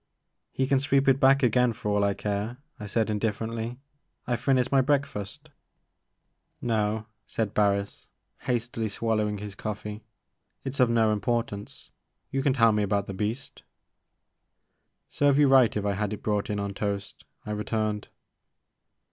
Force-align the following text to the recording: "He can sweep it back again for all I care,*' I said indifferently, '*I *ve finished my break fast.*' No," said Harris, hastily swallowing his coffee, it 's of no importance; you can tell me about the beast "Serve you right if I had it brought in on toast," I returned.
"He 0.51 0.65
can 0.65 0.79
sweep 0.79 1.07
it 1.07 1.19
back 1.19 1.43
again 1.43 1.73
for 1.73 1.91
all 1.91 2.03
I 2.03 2.15
care,*' 2.15 2.57
I 2.79 2.87
said 2.87 3.11
indifferently, 3.11 3.77
'*I 4.25 4.35
*ve 4.35 4.41
finished 4.41 4.71
my 4.71 4.81
break 4.81 5.05
fast.*' 5.05 5.49
No," 6.59 7.05
said 7.27 7.51
Harris, 7.55 8.07
hastily 8.39 8.89
swallowing 8.89 9.37
his 9.37 9.53
coffee, 9.53 10.03
it 10.63 10.73
's 10.73 10.79
of 10.79 10.89
no 10.89 11.13
importance; 11.13 11.91
you 12.31 12.41
can 12.41 12.53
tell 12.53 12.71
me 12.71 12.81
about 12.81 13.05
the 13.05 13.13
beast 13.13 13.61
"Serve 15.07 15.37
you 15.37 15.47
right 15.47 15.77
if 15.77 15.85
I 15.85 15.93
had 15.93 16.13
it 16.13 16.23
brought 16.23 16.49
in 16.49 16.59
on 16.59 16.73
toast," 16.73 17.23
I 17.45 17.51
returned. 17.51 18.07